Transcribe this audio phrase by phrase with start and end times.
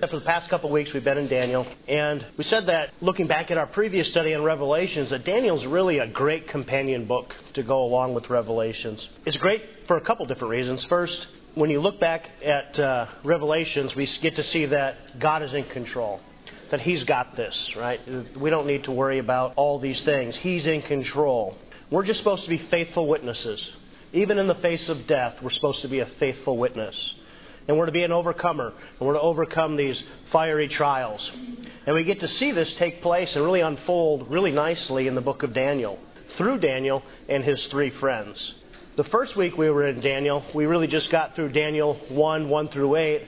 [0.00, 3.26] For the past couple of weeks, we've been in Daniel, and we said that looking
[3.26, 7.62] back at our previous study on Revelations, that Daniel's really a great companion book to
[7.62, 9.08] go along with Revelations.
[9.24, 10.84] It's great for a couple different reasons.
[10.86, 15.54] First, when you look back at uh, Revelations, we get to see that God is
[15.54, 16.20] in control.
[16.70, 18.00] That He's got this, right?
[18.36, 20.36] We don't need to worry about all these things.
[20.36, 21.56] He's in control.
[21.90, 23.70] We're just supposed to be faithful witnesses.
[24.12, 27.14] Even in the face of death, we're supposed to be a faithful witness.
[27.66, 28.68] And we're to be an overcomer.
[28.68, 31.30] And we're to overcome these fiery trials.
[31.86, 35.20] And we get to see this take place and really unfold really nicely in the
[35.20, 35.98] book of Daniel
[36.36, 38.54] through Daniel and his three friends.
[38.96, 42.68] The first week we were in Daniel, we really just got through Daniel 1, 1
[42.68, 43.22] through 8,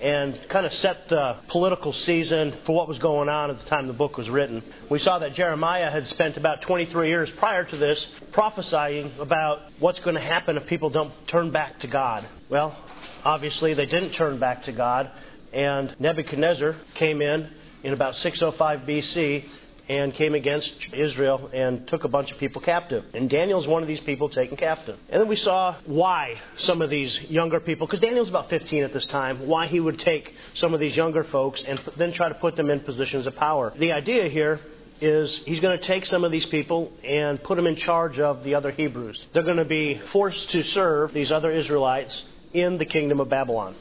[0.00, 3.86] and kind of set the political season for what was going on at the time
[3.86, 4.62] the book was written.
[4.88, 10.00] We saw that Jeremiah had spent about 23 years prior to this prophesying about what's
[10.00, 12.26] going to happen if people don't turn back to God.
[12.48, 12.76] Well,
[13.24, 15.10] Obviously, they didn't turn back to God,
[15.52, 17.48] and Nebuchadnezzar came in
[17.82, 19.44] in about 605 BC
[19.90, 23.04] and came against Israel and took a bunch of people captive.
[23.12, 24.96] And Daniel's one of these people taken captive.
[25.08, 28.92] And then we saw why some of these younger people, because Daniel's about 15 at
[28.92, 32.36] this time, why he would take some of these younger folks and then try to
[32.36, 33.72] put them in positions of power.
[33.76, 34.60] The idea here
[35.00, 38.44] is he's going to take some of these people and put them in charge of
[38.44, 39.20] the other Hebrews.
[39.32, 43.74] They're going to be forced to serve these other Israelites in the kingdom of Babylon.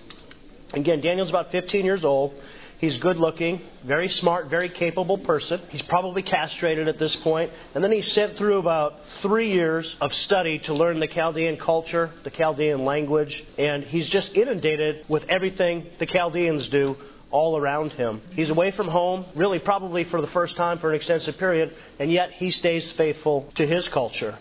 [0.73, 2.33] Again, Daniel's about 15 years old.
[2.79, 5.61] He's good looking, very smart, very capable person.
[5.67, 7.51] He's probably castrated at this point.
[7.75, 12.09] And then he's sent through about three years of study to learn the Chaldean culture,
[12.23, 16.95] the Chaldean language, and he's just inundated with everything the Chaldeans do
[17.31, 18.21] all around him.
[18.31, 22.09] He's away from home, really probably for the first time for an extensive period, and
[22.09, 24.39] yet he stays faithful to his culture.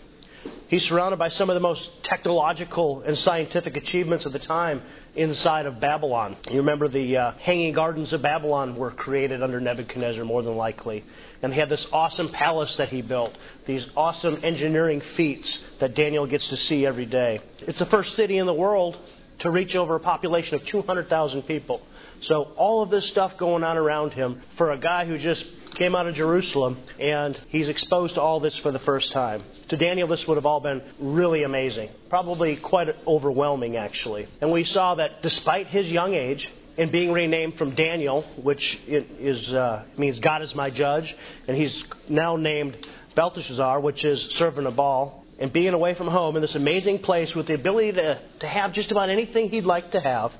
[0.69, 4.83] He's surrounded by some of the most technological and scientific achievements of the time
[5.15, 6.37] inside of Babylon.
[6.51, 11.03] You remember the uh, Hanging Gardens of Babylon were created under Nebuchadnezzar, more than likely.
[11.41, 16.27] And he had this awesome palace that he built, these awesome engineering feats that Daniel
[16.27, 17.39] gets to see every day.
[17.61, 18.95] It's the first city in the world
[19.39, 21.81] to reach over a population of 200,000 people.
[22.21, 25.45] So all of this stuff going on around him for a guy who just
[25.75, 29.43] came out of Jerusalem and he's exposed to all this for the first time.
[29.69, 34.27] To Daniel, this would have all been really amazing, probably quite overwhelming, actually.
[34.41, 39.53] And we saw that despite his young age, and being renamed from Daniel, which is,
[39.53, 41.13] uh, means God is my judge,
[41.45, 46.35] and he's now named Belteshazzar, which is servant of Baal, and being away from home
[46.35, 49.91] in this amazing place with the ability to, to have just about anything he'd like
[49.91, 50.33] to have,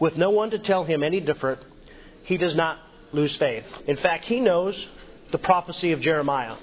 [0.00, 1.60] with no one to tell him any different,
[2.24, 2.78] he does not
[3.12, 3.66] lose faith.
[3.86, 4.88] In fact, he knows
[5.30, 6.56] the prophecy of Jeremiah.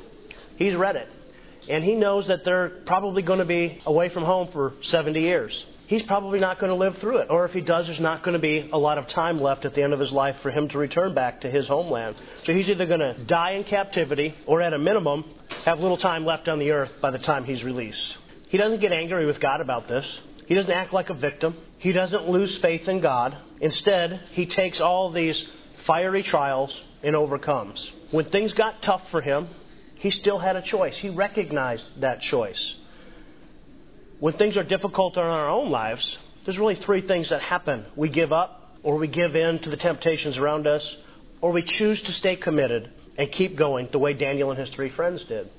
[0.57, 1.09] He's read it.
[1.67, 5.65] And he knows that they're probably going to be away from home for 70 years.
[5.87, 7.27] He's probably not going to live through it.
[7.31, 9.73] Or if he does, there's not going to be a lot of time left at
[9.73, 12.15] the end of his life for him to return back to his homeland.
[12.45, 15.25] So he's either going to die in captivity or, at a minimum,
[15.65, 18.17] have little time left on the earth by the time he's released.
[18.49, 20.05] He doesn't get angry with God about this.
[20.45, 21.55] He doesn't act like a victim.
[21.79, 23.35] He doesn't lose faith in God.
[23.59, 25.47] Instead, he takes all these
[25.85, 27.91] fiery trials and overcomes.
[28.11, 29.47] When things got tough for him,
[29.99, 30.97] he still had a choice.
[30.97, 32.75] He recognized that choice.
[34.19, 37.85] When things are difficult in our own lives, there's really three things that happen.
[37.95, 40.95] We give up, or we give in to the temptations around us,
[41.41, 44.89] or we choose to stay committed and keep going the way Daniel and his three
[44.89, 45.49] friends did.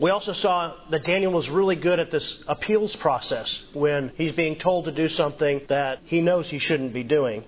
[0.00, 4.56] We also saw that Daniel was really good at this appeals process when he's being
[4.56, 7.42] told to do something that he knows he shouldn't be doing.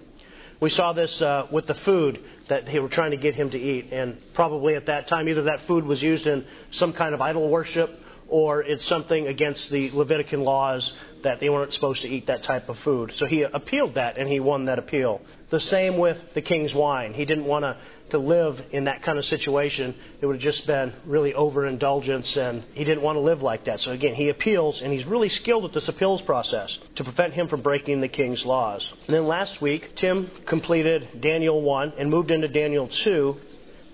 [0.60, 3.59] We saw this uh, with the food that they were trying to get him to
[3.59, 3.93] eat.
[3.93, 7.48] And probably at that time, either that food was used in some kind of idol
[7.48, 7.91] worship
[8.30, 10.92] or it's something against the Levitican laws
[11.22, 13.12] that they weren't supposed to eat that type of food.
[13.16, 15.20] So he appealed that and he won that appeal.
[15.50, 17.12] The same with the king's wine.
[17.12, 17.76] He didn't want to,
[18.10, 19.94] to live in that kind of situation.
[20.20, 23.80] It would have just been really overindulgence and he didn't want to live like that.
[23.80, 27.48] So again, he appeals and he's really skilled at this appeals process to prevent him
[27.48, 28.86] from breaking the king's laws.
[29.06, 33.41] And then last week, Tim completed Daniel 1 and moved into Daniel 2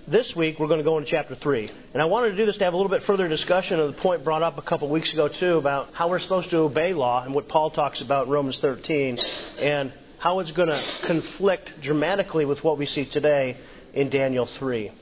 [0.08, 1.70] this week we're going to go into chapter 3.
[1.92, 4.00] And I wanted to do this to have a little bit further discussion of the
[4.00, 7.24] point brought up a couple weeks ago, too, about how we're supposed to obey law
[7.24, 9.18] and what Paul talks about in Romans 13,
[9.58, 13.56] and how it's going to conflict dramatically with what we see today
[13.94, 14.92] in Daniel 3.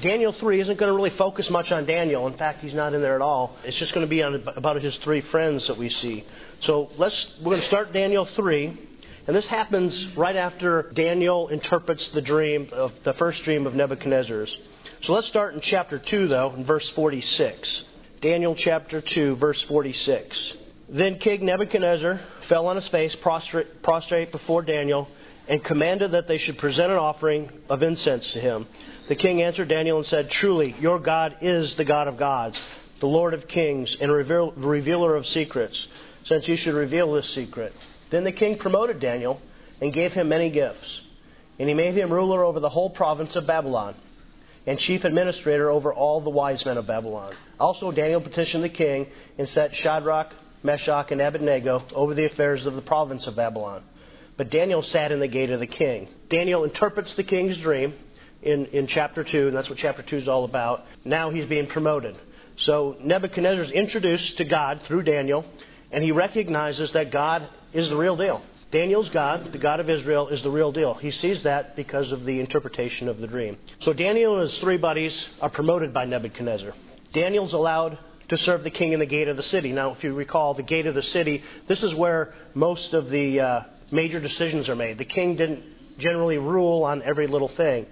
[0.00, 2.26] Daniel 3 isn't going to really focus much on Daniel.
[2.26, 3.56] In fact, he's not in there at all.
[3.64, 6.24] It's just going to be on about his three friends that we see.
[6.60, 8.88] So let's we're going to start Daniel 3
[9.26, 14.56] and this happens right after Daniel interprets the dream of the first dream of Nebuchadnezzar's.
[15.02, 17.84] So let's start in chapter 2, though, in verse 46.
[18.20, 20.52] Daniel chapter 2, verse 46.
[20.88, 25.08] Then King Nebuchadnezzar fell on his face, prostrate, prostrate before Daniel,
[25.48, 28.66] and commanded that they should present an offering of incense to him.
[29.08, 32.60] The king answered Daniel and said, Truly, your God is the God of gods,
[33.00, 35.88] the Lord of kings, and reveal, revealer of secrets,
[36.26, 37.74] since you should reveal this secret.
[38.12, 39.40] Then the king promoted Daniel
[39.80, 41.00] and gave him many gifts.
[41.58, 43.96] And he made him ruler over the whole province of Babylon
[44.66, 47.34] and chief administrator over all the wise men of Babylon.
[47.58, 49.06] Also, Daniel petitioned the king
[49.38, 50.32] and set Shadrach,
[50.62, 53.82] Meshach, and Abednego over the affairs of the province of Babylon.
[54.36, 56.08] But Daniel sat in the gate of the king.
[56.28, 57.94] Daniel interprets the king's dream
[58.42, 60.84] in, in chapter 2, and that's what chapter 2 is all about.
[61.04, 62.18] Now he's being promoted.
[62.56, 65.44] So Nebuchadnezzar is introduced to God through Daniel,
[65.90, 68.42] and he recognizes that God is the real deal.
[68.70, 70.94] Daniel's God, the God of Israel, is the real deal.
[70.94, 73.58] He sees that because of the interpretation of the dream.
[73.82, 76.72] So Daniel and his three buddies are promoted by Nebuchadnezzar.
[77.12, 77.98] Daniel's allowed
[78.28, 79.72] to serve the king in the gate of the city.
[79.72, 83.40] Now, if you recall, the gate of the city, this is where most of the
[83.40, 83.60] uh,
[83.90, 84.96] major decisions are made.
[84.96, 87.84] The king didn't generally rule on every little thing.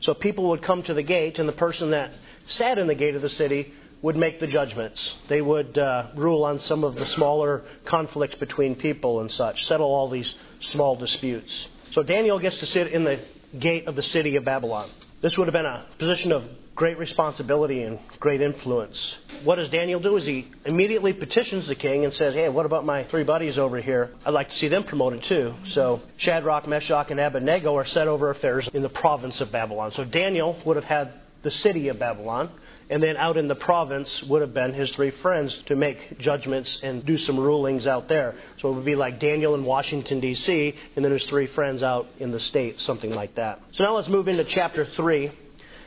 [0.00, 2.10] So people would come to the gate, and the person that
[2.46, 3.72] sat in the gate of the city
[4.04, 5.14] would make the judgments.
[5.30, 9.86] They would uh, rule on some of the smaller conflicts between people and such, settle
[9.86, 11.50] all these small disputes.
[11.92, 13.18] So Daniel gets to sit in the
[13.58, 14.90] gate of the city of Babylon.
[15.22, 18.98] This would have been a position of great responsibility and great influence.
[19.42, 20.18] What does Daniel do?
[20.18, 23.80] Is he immediately petitions the king and says, Hey, what about my three buddies over
[23.80, 24.10] here?
[24.26, 25.54] I'd like to see them promoted too.
[25.70, 29.92] So Shadrach, Meshach, and Abednego are set over affairs in the province of Babylon.
[29.92, 32.50] So Daniel would have had the city of Babylon,
[32.90, 36.80] and then out in the province would have been his three friends to make judgments
[36.82, 38.34] and do some rulings out there.
[38.60, 42.08] So it would be like Daniel in Washington, D.C., and then his three friends out
[42.18, 43.60] in the state, something like that.
[43.72, 45.30] So now let's move into chapter 3.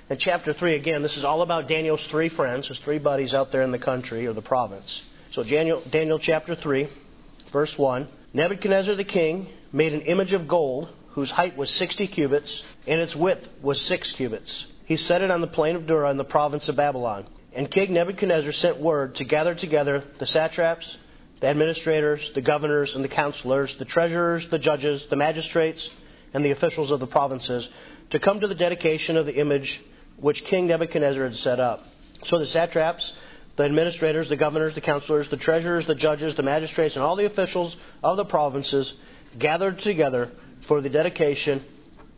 [0.09, 3.51] And chapter 3, again, this is all about Daniel's three friends, his three buddies out
[3.51, 5.05] there in the country or the province.
[5.33, 6.87] So Daniel, Daniel chapter 3,
[7.51, 8.07] verse 1.
[8.33, 13.15] Nebuchadnezzar the king made an image of gold whose height was 60 cubits and its
[13.15, 16.67] width was 6 cubits he set it on the plain of Dura in the province
[16.69, 17.27] of Babylon.
[17.53, 20.85] And King Nebuchadnezzar sent word to gather together the satraps,
[21.41, 25.85] the administrators, the governors, and the counselors, the treasurers, the judges, the magistrates,
[26.33, 27.67] and the officials of the provinces
[28.11, 29.81] to come to the dedication of the image
[30.21, 31.83] which King Nebuchadnezzar had set up.
[32.29, 33.11] So the satraps,
[33.57, 37.25] the administrators, the governors, the counselors, the treasurers, the judges, the magistrates, and all the
[37.25, 38.89] officials of the provinces
[39.37, 40.31] gathered together
[40.69, 41.65] for the dedication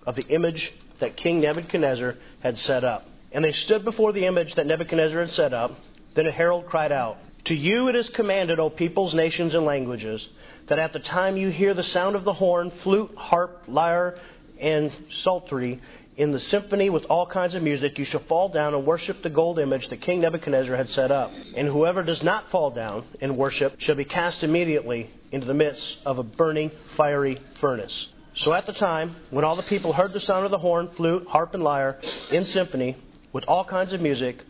[0.06, 3.08] of the image that King Nebuchadnezzar had set up.
[3.32, 5.72] And they stood before the image that Nebuchadnezzar had set up.
[6.16, 10.28] Then a herald cried out, To you it is commanded, O peoples, nations, and languages,
[10.68, 14.18] that at the time you hear the sound of the horn, flute, harp, lyre,
[14.60, 14.92] and
[15.22, 15.80] psaltery,
[16.20, 19.30] in the symphony with all kinds of music, you shall fall down and worship the
[19.30, 21.32] gold image that King Nebuchadnezzar had set up.
[21.56, 25.98] And whoever does not fall down and worship shall be cast immediately into the midst
[26.06, 28.08] of a burning, fiery furnace.
[28.40, 31.28] So at the time, when all the people heard the sound of the horn, flute,
[31.28, 32.00] harp, and lyre
[32.32, 32.96] in symphony,
[33.34, 34.42] with all kinds of music,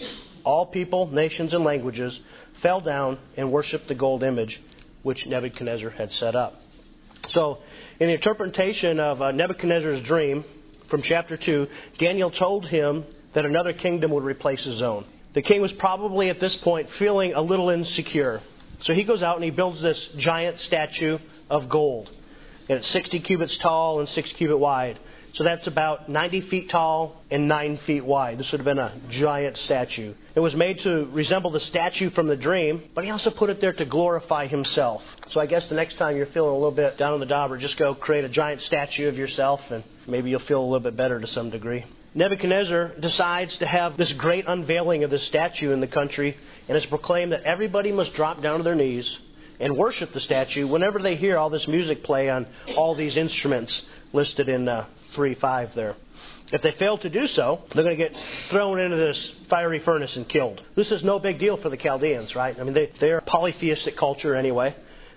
[0.44, 2.20] all people, nations, and languages
[2.62, 4.62] fell down and worshiped the gold image
[5.02, 6.62] which Nebuchadnezzar had set up.
[7.30, 7.60] So,
[8.00, 10.46] in the interpretation of uh, Nebuchadnezzar's dream
[10.90, 15.06] from chapter 2, Daniel told him that another kingdom would replace his own.
[15.34, 18.42] The king was probably at this point feeling a little insecure.
[18.82, 21.18] So he goes out and he builds this giant statue
[21.50, 22.12] of gold
[22.70, 25.00] and it's 60 cubits tall and 6 cubit wide.
[25.34, 28.38] So that's about 90 feet tall and 9 feet wide.
[28.38, 30.14] This would have been a giant statue.
[30.36, 33.60] It was made to resemble the statue from the dream, but he also put it
[33.60, 35.04] there to glorify himself.
[35.30, 37.58] So I guess the next time you're feeling a little bit down in the dauber,
[37.58, 40.96] just go create a giant statue of yourself and maybe you'll feel a little bit
[40.96, 41.86] better to some degree.
[42.16, 46.36] Nebuchadnezzar decides to have this great unveiling of this statue in the country,
[46.68, 49.16] and it's proclaimed that everybody must drop down to their knees
[49.60, 52.48] and worship the statue whenever they hear all this music play on
[52.78, 55.96] all these instruments listed in uh, 3 5 there.
[56.52, 58.16] If they fail to do so, they're going to get
[58.50, 60.62] thrown into this fiery furnace and killed.
[60.76, 62.60] This is no big deal for the Chaldeans, right?
[62.60, 64.76] I mean, they, they're a polytheistic culture anyway.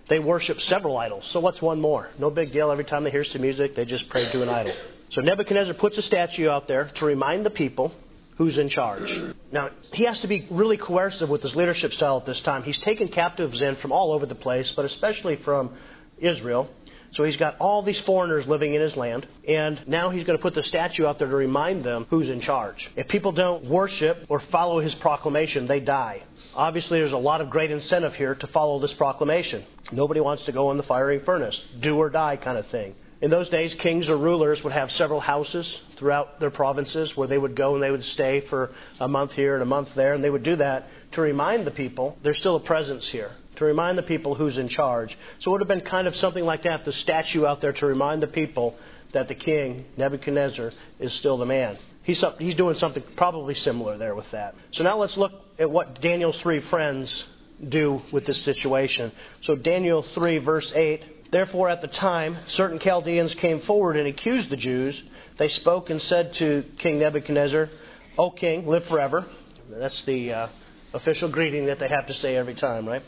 [0.09, 1.25] They worship several idols.
[1.29, 2.11] So what's one more?
[2.19, 2.71] No big deal.
[2.71, 4.75] Every time they hear some music, they just pray to an idol.
[5.11, 7.95] So Nebuchadnezzar puts a statue out there to remind the people
[8.37, 9.21] who's in charge.
[9.51, 12.62] Now, he has to be really coercive with his leadership style at this time.
[12.62, 15.75] He's taken captives in from all over the place, but especially from
[16.19, 16.71] Israel.
[17.12, 20.43] So he's got all these foreigners living in his land, and now he's going to
[20.43, 22.91] put the statue out there to remind them who's in charge.
[22.97, 26.23] If people don't worship or follow his proclamation, they die.
[26.55, 29.62] Obviously, there's a lot of great incentive here to follow this proclamation.
[29.91, 32.95] Nobody wants to go in the fiery furnace, do or die kind of thing.
[33.23, 37.38] In those days, kings or rulers would have several houses throughout their provinces where they
[37.38, 40.25] would go and they would stay for a month here and a month there, and
[40.25, 43.97] they would do that to remind the people there's still a presence here, to remind
[43.97, 45.17] the people who's in charge.
[45.38, 47.87] So it would have been kind of something like that the statue out there to
[47.87, 48.76] remind the people
[49.12, 51.79] that the king, Nebuchadnezzar, is still the man.
[52.02, 54.57] He's, he's doing something probably similar there with that.
[54.73, 57.25] So now let's look at what Daniel's three friends
[57.69, 59.12] do with this situation.
[59.43, 64.51] So, Daniel 3, verse 8 Therefore, at the time, certain Chaldeans came forward and accused
[64.51, 65.03] the Jews.
[65.39, 67.71] They spoke and said to King Nebuchadnezzar,
[68.19, 69.25] O king, live forever.
[69.71, 70.49] That's the uh,
[70.93, 73.03] official greeting that they have to say every time, right?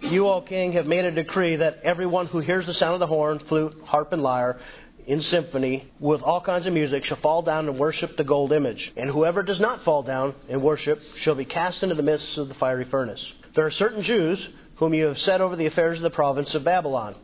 [0.00, 3.08] You, O king, have made a decree that everyone who hears the sound of the
[3.08, 4.60] horn, flute, harp, and lyre
[5.08, 8.92] in symphony with all kinds of music shall fall down and worship the gold image.
[8.96, 12.46] And whoever does not fall down and worship shall be cast into the midst of
[12.46, 13.32] the fiery furnace.
[13.56, 16.62] There are certain Jews whom you have set over the affairs of the province of
[16.62, 17.16] Babylon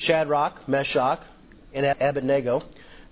[0.00, 1.20] Shadrach, Meshach,
[1.72, 2.62] and Abednego.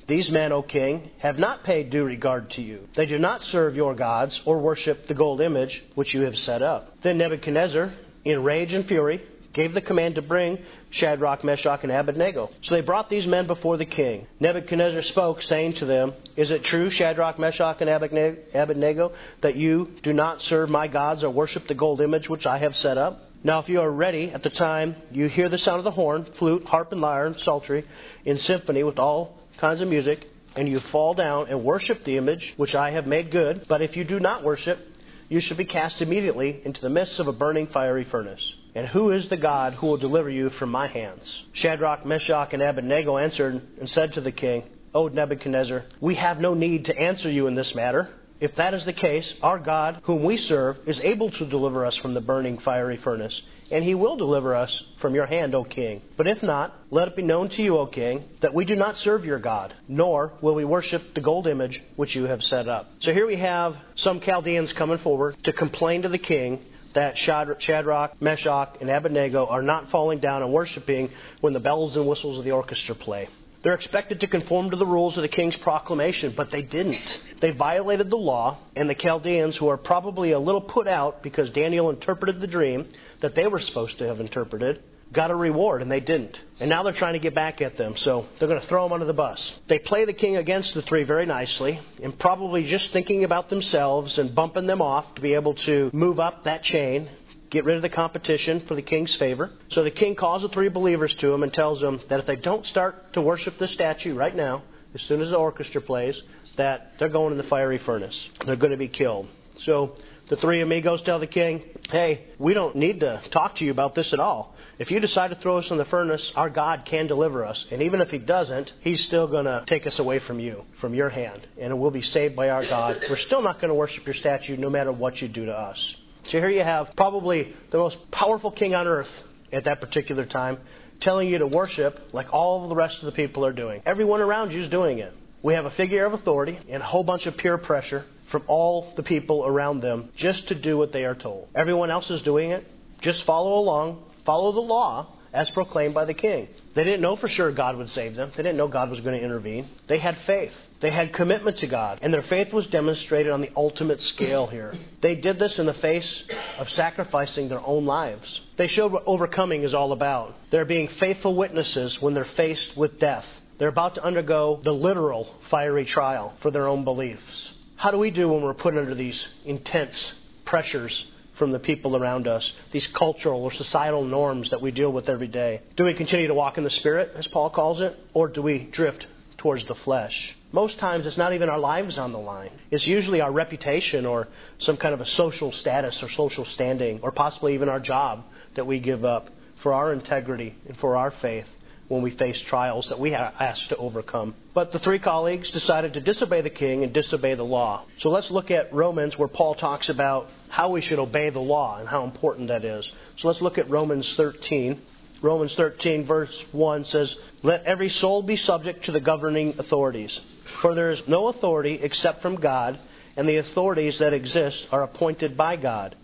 [0.06, 2.88] These men, O king, have not paid due regard to you.
[2.96, 6.62] They do not serve your gods or worship the gold image which you have set
[6.62, 7.02] up.
[7.02, 7.92] Then Nebuchadnezzar,
[8.24, 10.58] in rage and fury, gave the command to bring
[10.90, 12.50] Shadrach, Meshach, and Abednego.
[12.62, 14.26] So they brought these men before the king.
[14.40, 20.14] Nebuchadnezzar spoke, saying to them, Is it true, Shadrach, Meshach, and Abednego, that you do
[20.14, 23.27] not serve my gods or worship the gold image which I have set up?
[23.44, 26.26] Now, if you are ready at the time you hear the sound of the horn,
[26.38, 27.84] flute, harp, and lyre, and psaltery
[28.24, 30.26] in symphony with all kinds of music,
[30.56, 33.96] and you fall down and worship the image which I have made good, but if
[33.96, 34.80] you do not worship,
[35.28, 38.54] you shall be cast immediately into the midst of a burning fiery furnace.
[38.74, 41.44] And who is the God who will deliver you from my hands?
[41.52, 44.64] Shadrach, Meshach, and Abednego answered and said to the king,
[44.94, 48.08] O Nebuchadnezzar, we have no need to answer you in this matter.
[48.40, 51.96] If that is the case, our God, whom we serve, is able to deliver us
[51.96, 53.42] from the burning fiery furnace,
[53.72, 56.02] and he will deliver us from your hand, O king.
[56.16, 58.96] But if not, let it be known to you, O king, that we do not
[58.98, 62.88] serve your God, nor will we worship the gold image which you have set up.
[63.00, 66.60] So here we have some Chaldeans coming forward to complain to the king
[66.94, 72.06] that Shadrach, Meshach, and Abednego are not falling down and worshiping when the bells and
[72.06, 73.28] whistles of the orchestra play.
[73.62, 77.20] They're expected to conform to the rules of the king's proclamation, but they didn't.
[77.40, 81.50] They violated the law, and the Chaldeans, who are probably a little put out because
[81.50, 82.86] Daniel interpreted the dream
[83.20, 86.38] that they were supposed to have interpreted, got a reward, and they didn't.
[86.60, 88.92] And now they're trying to get back at them, so they're going to throw them
[88.92, 89.54] under the bus.
[89.66, 94.18] They play the king against the three very nicely, and probably just thinking about themselves
[94.18, 97.08] and bumping them off to be able to move up that chain
[97.50, 99.50] get rid of the competition for the king's favor.
[99.70, 102.36] So the king calls the three believers to him and tells them that if they
[102.36, 104.62] don't start to worship the statue right now,
[104.94, 106.20] as soon as the orchestra plays,
[106.56, 108.18] that they're going in the fiery furnace.
[108.44, 109.28] They're going to be killed.
[109.64, 109.96] So
[110.28, 113.94] the three amigos tell the king, hey, we don't need to talk to you about
[113.94, 114.54] this at all.
[114.78, 117.64] If you decide to throw us in the furnace, our God can deliver us.
[117.70, 120.94] And even if he doesn't, he's still going to take us away from you, from
[120.94, 121.46] your hand.
[121.58, 123.02] And we'll be saved by our God.
[123.10, 125.96] We're still not going to worship your statue no matter what you do to us.
[126.30, 129.10] So here you have probably the most powerful king on earth
[129.50, 130.58] at that particular time
[131.00, 133.82] telling you to worship like all the rest of the people are doing.
[133.86, 135.14] Everyone around you is doing it.
[135.42, 138.92] We have a figure of authority and a whole bunch of peer pressure from all
[138.96, 141.48] the people around them just to do what they are told.
[141.54, 142.66] Everyone else is doing it.
[143.00, 146.48] Just follow along, follow the law, as proclaimed by the king.
[146.74, 148.30] They didn't know for sure God would save them.
[148.36, 149.68] They didn't know God was going to intervene.
[149.86, 150.52] They had faith.
[150.80, 151.98] They had commitment to God.
[152.02, 154.74] And their faith was demonstrated on the ultimate scale here.
[155.00, 156.24] They did this in the face
[156.58, 158.40] of sacrificing their own lives.
[158.56, 160.34] They showed what overcoming is all about.
[160.50, 163.26] They're being faithful witnesses when they're faced with death.
[163.58, 167.52] They're about to undergo the literal fiery trial for their own beliefs.
[167.74, 171.06] How do we do when we're put under these intense pressures
[171.38, 175.28] from the people around us, these cultural or societal norms that we deal with every
[175.28, 175.62] day?
[175.76, 178.58] Do we continue to walk in the Spirit, as Paul calls it, or do we
[178.70, 179.06] drift
[179.38, 180.36] towards the flesh?
[180.52, 182.50] Most times it's not even our lives on the line.
[182.70, 184.28] It's usually our reputation or
[184.58, 188.66] some kind of a social status or social standing, or possibly even our job that
[188.66, 189.30] we give up
[189.62, 191.46] for our integrity and for our faith
[191.88, 194.34] when we face trials that we are asked to overcome.
[194.54, 197.84] But the three colleagues decided to disobey the king and disobey the law.
[197.98, 201.78] So let's look at Romans where Paul talks about how we should obey the law
[201.78, 202.86] and how important that is.
[203.16, 204.80] So let's look at Romans 13.
[205.20, 210.18] Romans 13, verse 1 says, Let every soul be subject to the governing authorities.
[210.60, 212.78] For there is no authority except from God,
[213.16, 215.96] and the authorities that exist are appointed by God.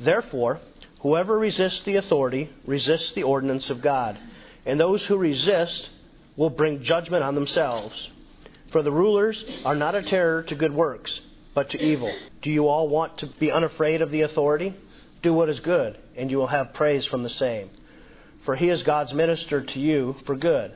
[0.00, 0.60] Therefore,
[1.00, 4.18] whoever resists the authority resists the ordinance of God
[4.64, 5.90] and those who resist
[6.36, 8.10] will bring judgment on themselves.
[8.70, 11.20] For the rulers are not a terror to good works,
[11.54, 12.12] but to evil.
[12.40, 14.74] Do you all want to be unafraid of the authority?
[15.22, 17.70] Do what is good, and you will have praise from the same.
[18.44, 20.72] For he is God's minister to you for good.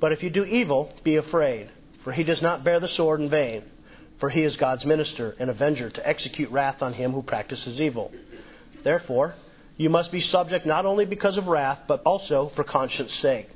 [0.00, 1.70] But if you do evil, be afraid,
[2.04, 3.64] for he does not bear the sword in vain.
[4.18, 8.12] For he is God's minister and avenger to execute wrath on him who practices evil.
[8.82, 9.34] Therefore,
[9.76, 13.48] You must be subject not only because of wrath, but also for conscience sake.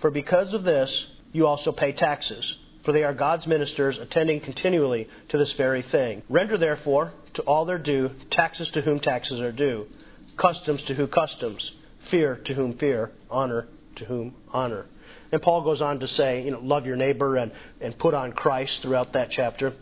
[0.00, 5.08] For because of this, you also pay taxes, for they are God's ministers, attending continually
[5.30, 6.22] to this very thing.
[6.28, 9.86] Render therefore to all their due, taxes to whom taxes are due,
[10.36, 11.72] customs to whom customs,
[12.10, 14.86] fear to whom fear, honor to whom honor.
[15.32, 18.32] And Paul goes on to say, you know, love your neighbor and, and put on
[18.32, 19.74] Christ throughout that chapter.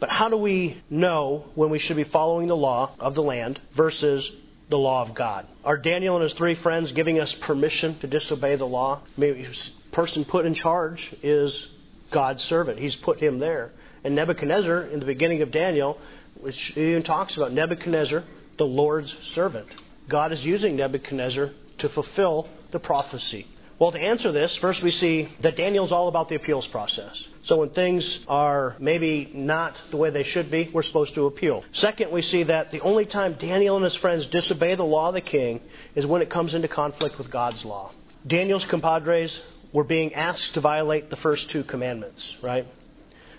[0.00, 3.60] But how do we know when we should be following the law of the land
[3.74, 4.28] versus
[4.68, 5.46] the law of God?
[5.64, 9.02] Are Daniel and his three friends giving us permission to disobey the law?
[9.16, 9.56] Maybe the
[9.92, 11.68] person put in charge is
[12.10, 12.78] God's servant.
[12.78, 13.72] He's put him there.
[14.04, 15.98] And Nebuchadnezzar, in the beginning of Daniel,
[16.40, 18.24] which even talks about Nebuchadnezzar,
[18.58, 19.66] the Lord's servant.
[20.08, 23.46] God is using Nebuchadnezzar to fulfill the prophecy.
[23.78, 27.22] Well, to answer this, first we see that Daniel's all about the appeals process.
[27.44, 31.62] So when things are maybe not the way they should be, we're supposed to appeal.
[31.72, 35.14] Second, we see that the only time Daniel and his friends disobey the law of
[35.14, 35.60] the king
[35.94, 37.92] is when it comes into conflict with God's law.
[38.26, 39.38] Daniel's compadres
[39.74, 42.66] were being asked to violate the first two commandments, right?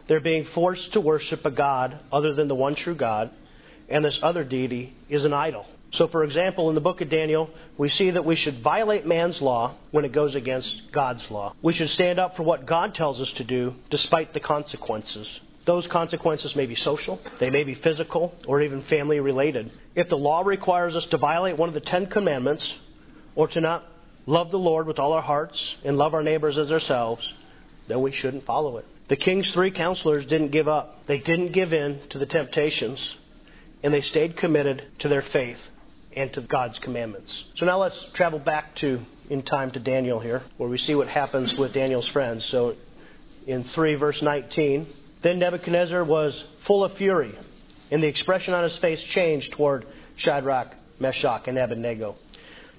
[0.08, 3.32] They're being forced to worship a God other than the one true God,
[3.90, 5.66] and this other deity is an idol.
[5.98, 9.42] So, for example, in the book of Daniel, we see that we should violate man's
[9.42, 11.54] law when it goes against God's law.
[11.62, 15.28] We should stand up for what God tells us to do despite the consequences.
[15.66, 19.72] Those consequences may be social, they may be physical, or even family related.
[19.96, 22.74] If the law requires us to violate one of the Ten Commandments,
[23.36, 23.84] or to not
[24.26, 27.26] love the Lord with all our hearts and love our neighbors as ourselves,
[27.88, 28.86] then we shouldn't follow it.
[29.08, 31.06] The king's three counselors didn't give up.
[31.08, 33.16] They didn't give in to the temptations,
[33.82, 35.60] and they stayed committed to their faith
[36.16, 37.32] and to God's commandments.
[37.56, 41.08] So now let's travel back to in time to Daniel here, where we see what
[41.08, 42.46] happens with Daniel's friends.
[42.46, 42.76] So
[43.48, 44.88] in 3 verse 19,
[45.22, 47.38] then Nebuchadnezzar was full of fury,
[47.92, 49.86] and the expression on his face changed toward
[50.18, 52.16] Shadrach, Meshach, and Abednego.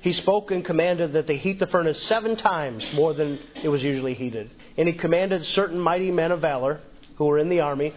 [0.01, 3.83] He spoke and commanded that they heat the furnace seven times more than it was
[3.83, 4.51] usually heated.
[4.77, 6.81] And he commanded certain mighty men of valor
[7.17, 7.93] who were in the army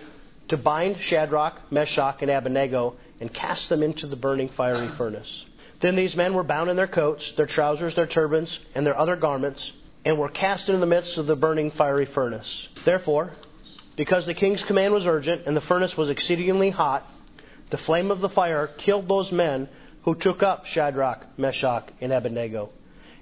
[0.49, 5.45] to bind Shadrach, Meshach, and Abednego and cast them into the burning fiery furnace.
[5.81, 9.15] Then these men were bound in their coats, their trousers, their turbans, and their other
[9.15, 9.61] garments,
[10.03, 12.67] and were cast into the midst of the burning fiery furnace.
[12.83, 13.31] Therefore,
[13.95, 17.05] because the king's command was urgent and the furnace was exceedingly hot,
[17.69, 19.69] the flame of the fire killed those men
[20.03, 22.69] who took up Shadrach, Meshach, and Abednego.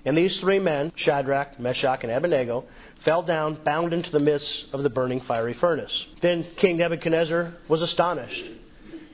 [0.08, 2.63] And these three men, Shadrach, Meshach, and Abednego,
[3.04, 6.06] fell down, bound into the midst of the burning fiery furnace.
[6.22, 8.46] Then King Nebuchadnezzar was astonished,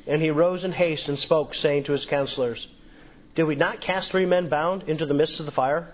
[0.06, 2.68] and he rose in haste and spoke, saying to his counselors,
[3.34, 5.92] Did we not cast three men bound into the midst of the fire?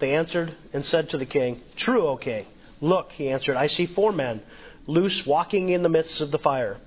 [0.00, 2.44] They answered and said to the king, True, O king.
[2.80, 4.42] Look, he answered, I see four men
[4.88, 6.78] loose walking in the midst of the fire,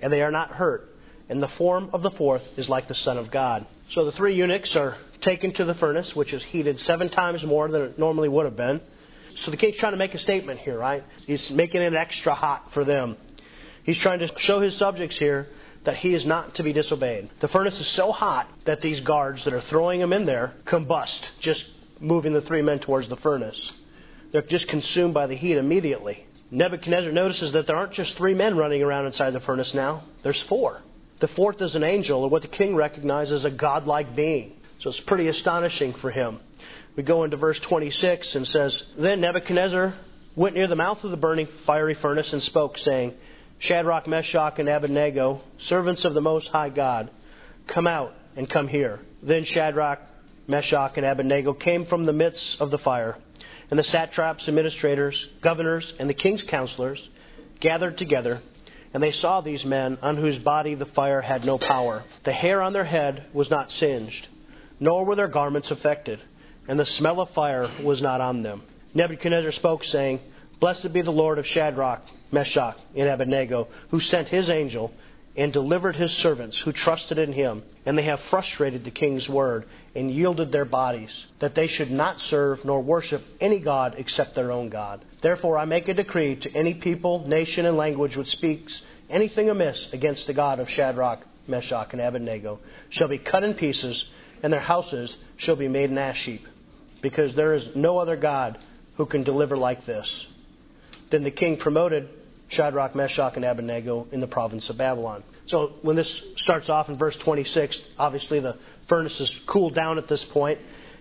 [0.00, 0.88] and they are not hurt,
[1.28, 3.66] and the form of the fourth is like the Son of God.
[3.90, 7.68] So the three eunuchs are taken to the furnace, which is heated seven times more
[7.68, 8.80] than it normally would have been.
[9.36, 11.04] So the king's trying to make a statement here, right?
[11.26, 13.16] He's making it extra hot for them.
[13.82, 15.48] He's trying to show his subjects here
[15.84, 17.28] that he is not to be disobeyed.
[17.40, 21.28] The furnace is so hot that these guards that are throwing him in there combust,
[21.40, 21.64] just
[22.00, 23.72] moving the three men towards the furnace.
[24.32, 26.26] They're just consumed by the heat immediately.
[26.50, 30.40] Nebuchadnezzar notices that there aren't just three men running around inside the furnace now, there's
[30.42, 30.82] four.
[31.20, 34.52] The fourth is an angel, or what the king recognizes as a godlike being.
[34.84, 36.40] So it's pretty astonishing for him.
[36.94, 39.94] We go into verse 26 and says, Then Nebuchadnezzar
[40.36, 43.14] went near the mouth of the burning fiery furnace and spoke, saying,
[43.60, 47.10] Shadrach, Meshach, and Abednego, servants of the Most High God,
[47.66, 49.00] come out and come here.
[49.22, 50.00] Then Shadrach,
[50.46, 53.16] Meshach, and Abednego came from the midst of the fire.
[53.70, 57.00] And the satraps, administrators, governors, and the king's counselors
[57.58, 58.42] gathered together,
[58.92, 62.04] and they saw these men on whose body the fire had no power.
[62.24, 64.28] The hair on their head was not singed,
[64.80, 66.20] nor were their garments affected
[66.68, 68.62] and the smell of fire was not on them.
[68.94, 70.20] Nebuchadnezzar spoke, saying,
[70.60, 74.92] Blessed be the Lord of Shadrach, Meshach, and Abednego, who sent his angel
[75.36, 77.62] and delivered his servants who trusted in him.
[77.84, 81.10] And they have frustrated the king's word and yielded their bodies,
[81.40, 85.04] that they should not serve nor worship any God except their own God.
[85.22, 89.88] Therefore I make a decree to any people, nation, and language which speaks anything amiss
[89.92, 94.02] against the God of Shadrach, Meshach, and Abednego shall be cut in pieces,
[94.42, 96.46] and their houses shall be made an ash heap
[97.02, 98.58] because there is no other God
[98.96, 100.08] who can deliver like this.
[101.10, 102.08] Then the king promoted
[102.48, 105.22] Shadrach, Meshach, and Abednego in the province of Babylon.
[105.46, 108.56] So when this starts off in verse 26, obviously the
[108.88, 110.58] furnace is cooled down at this point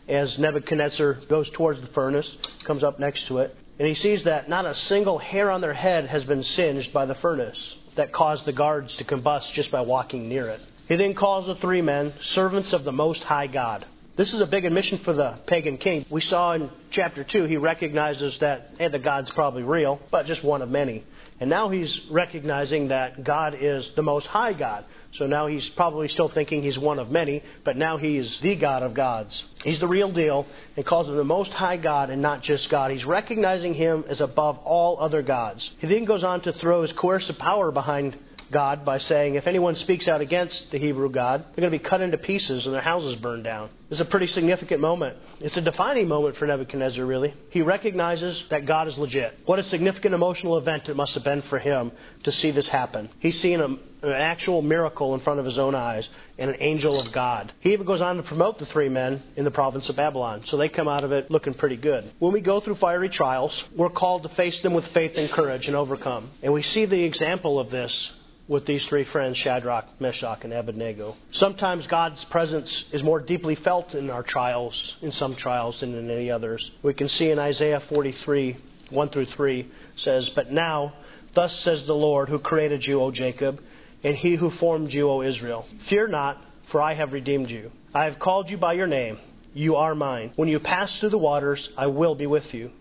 [0.07, 2.29] as Nebuchadnezzar goes towards the furnace,
[2.65, 5.73] comes up next to it, and he sees that not a single hair on their
[5.73, 9.81] head has been singed by the furnace that caused the guards to combust just by
[9.81, 10.61] walking near it.
[10.87, 13.85] He then calls the three men servants of the Most High God.
[14.15, 16.05] This is a big admission for the pagan king.
[16.09, 20.43] We saw in chapter 2, he recognizes that, hey, the God's probably real, but just
[20.43, 21.03] one of many.
[21.39, 24.85] And now he's recognizing that God is the Most High God.
[25.13, 28.55] So now he's probably still thinking he's one of many, but now he is the
[28.55, 29.43] God of gods.
[29.63, 32.91] He's the real deal and calls him the Most High God and not just God.
[32.91, 35.67] He's recognizing him as above all other gods.
[35.79, 38.15] He then goes on to throw his coercive power behind
[38.53, 41.83] God by saying if anyone speaks out against the Hebrew God, they're going to be
[41.83, 43.69] cut into pieces and their houses burned down.
[43.89, 45.17] It's a pretty significant moment.
[45.39, 47.33] It's a defining moment for Nebuchadnezzar, really.
[47.51, 49.37] He recognizes that God is legit.
[49.45, 51.91] What a significant emotional event it must have been for him
[52.23, 53.09] to see this happen.
[53.19, 56.99] He's seen a, an actual miracle in front of his own eyes and an angel
[56.99, 57.53] of God.
[57.59, 60.57] He even goes on to promote the three men in the province of Babylon, so
[60.57, 62.11] they come out of it looking pretty good.
[62.19, 65.67] When we go through fiery trials, we're called to face them with faith and courage
[65.67, 66.31] and overcome.
[66.41, 68.11] And we see the example of this
[68.47, 71.15] with these three friends, Shadrach, Meshach, and Abednego.
[71.31, 76.09] Sometimes God's presence is more deeply felt in our trials, in some trials than in
[76.09, 76.69] any others.
[76.81, 78.57] We can see in Isaiah 43,
[78.89, 80.93] 1 through 3, says, But now,
[81.33, 83.61] thus says the Lord, who created you, O Jacob,
[84.03, 85.65] and he who formed you, O Israel.
[85.87, 87.71] Fear not, for I have redeemed you.
[87.93, 89.19] I have called you by your name.
[89.53, 90.33] You are mine.
[90.35, 92.71] When you pass through the waters, I will be with you.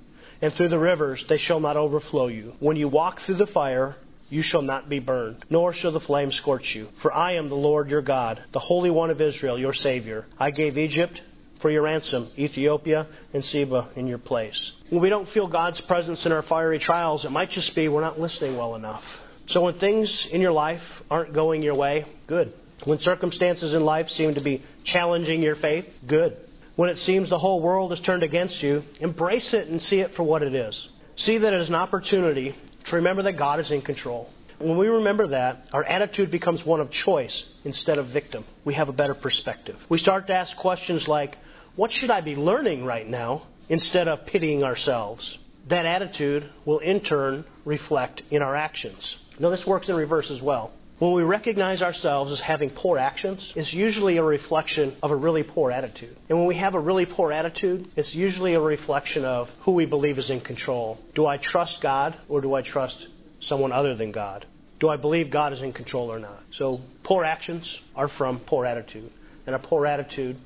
[0.40, 2.54] And through the rivers, they shall not overflow you.
[2.58, 3.94] When you walk through the fire,
[4.32, 6.88] you shall not be burned, nor shall the flame scorch you.
[7.02, 10.24] For I am the Lord your God, the Holy One of Israel, your Savior.
[10.38, 11.20] I gave Egypt
[11.60, 14.72] for your ransom, Ethiopia and Seba in your place.
[14.88, 18.00] When we don't feel God's presence in our fiery trials, it might just be we're
[18.00, 19.04] not listening well enough.
[19.48, 22.54] So when things in your life aren't going your way, good.
[22.84, 26.38] When circumstances in life seem to be challenging your faith, good.
[26.76, 30.16] When it seems the whole world is turned against you, embrace it and see it
[30.16, 30.88] for what it is.
[31.16, 34.30] See that it is an opportunity to remember that God is in control.
[34.58, 38.44] When we remember that, our attitude becomes one of choice instead of victim.
[38.64, 39.76] We have a better perspective.
[39.88, 41.36] We start to ask questions like,
[41.74, 43.42] What should I be learning right now?
[43.68, 45.38] instead of pitying ourselves.
[45.68, 49.16] That attitude will in turn reflect in our actions.
[49.38, 50.72] Now, this works in reverse as well.
[51.02, 55.42] When we recognize ourselves as having poor actions, it's usually a reflection of a really
[55.42, 56.16] poor attitude.
[56.28, 59.84] And when we have a really poor attitude, it's usually a reflection of who we
[59.84, 61.00] believe is in control.
[61.16, 63.08] Do I trust God or do I trust
[63.40, 64.46] someone other than God?
[64.78, 66.40] Do I believe God is in control or not?
[66.52, 69.10] So, poor actions are from poor attitude.
[69.44, 70.36] And a poor attitude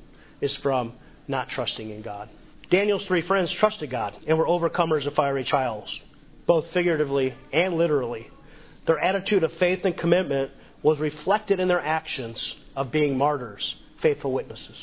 [0.40, 0.94] is from
[1.28, 2.30] not trusting in God.
[2.70, 5.94] Daniel's three friends trusted God and were overcomers of fiery trials,
[6.46, 8.30] both figuratively and literally.
[8.86, 14.32] Their attitude of faith and commitment was reflected in their actions of being martyrs, faithful
[14.32, 14.76] witnesses.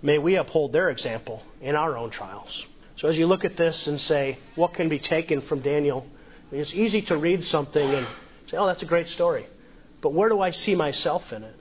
[0.00, 2.64] May we uphold their example in our own trials.
[2.96, 6.06] So, as you look at this and say, what can be taken from Daniel?
[6.50, 8.06] It's easy to read something and
[8.50, 9.46] say, oh, that's a great story.
[10.00, 11.56] But where do I see myself in it?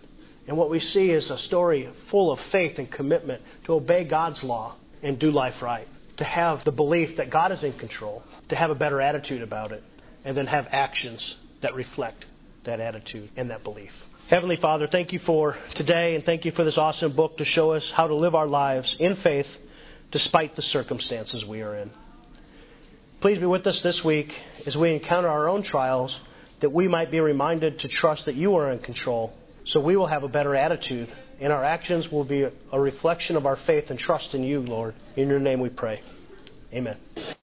[0.48, 4.44] And what we see is a story full of faith and commitment to obey God's
[4.44, 5.88] law and do life right.
[6.18, 9.72] To have the belief that God is in control, to have a better attitude about
[9.72, 9.84] it,
[10.24, 12.26] and then have actions that reflect
[12.64, 13.92] that attitude and that belief.
[14.30, 17.72] Heavenly Father, thank you for today and thank you for this awesome book to show
[17.72, 19.48] us how to live our lives in faith
[20.12, 21.92] despite the circumstances we are in.
[23.20, 24.34] Please be with us this week
[24.66, 26.18] as we encounter our own trials
[26.62, 29.34] that we might be reminded to trust that you are in control
[29.66, 33.46] so we will have a better attitude and our actions will be a reflection of
[33.46, 34.96] our faith and trust in you, Lord.
[35.16, 36.02] In your name we pray.
[36.74, 36.98] Amen.